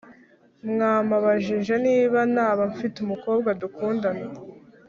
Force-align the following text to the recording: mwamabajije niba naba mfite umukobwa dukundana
mwamabajije 0.71 1.73
niba 1.87 2.19
naba 2.35 2.63
mfite 2.73 2.97
umukobwa 3.05 3.49
dukundana 3.61 4.25